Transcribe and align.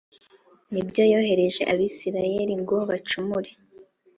n’ibyo 0.71 1.03
yoheje 1.13 1.61
Abisirayeli 1.73 2.53
ngo 2.61 2.77
bacumure 2.89 3.51